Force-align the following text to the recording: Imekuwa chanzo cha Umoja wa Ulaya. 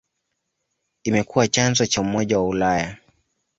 Imekuwa 1.03 1.47
chanzo 1.47 1.85
cha 1.85 2.01
Umoja 2.01 2.39
wa 2.39 2.47
Ulaya. 2.47 2.97